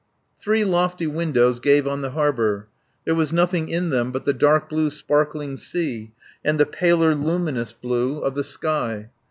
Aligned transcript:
Three 0.41 0.65
lofty 0.65 1.05
windows 1.05 1.59
gave 1.59 1.87
on 1.87 2.01
the 2.01 2.09
harbour. 2.09 2.67
There 3.05 3.13
was 3.13 3.31
nothing 3.31 3.69
in 3.69 3.91
them 3.91 4.11
but 4.11 4.25
the 4.25 4.33
dark 4.33 4.67
blue 4.67 4.89
sparkling 4.89 5.57
sea 5.57 6.11
and 6.43 6.59
the 6.59 6.65
paler 6.65 7.13
luminous 7.13 7.71
blue 7.71 8.17
of 8.17 8.33
the 8.33 8.43
sky. 8.43 9.11